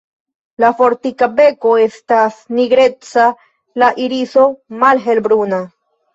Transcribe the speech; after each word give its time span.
La 0.61 0.69
fortika 0.77 1.27
beko 1.39 1.73
estas 1.81 2.39
nigreca, 2.61 3.27
la 3.83 3.93
iriso 4.09 4.49
malhelbruna. 4.87 5.63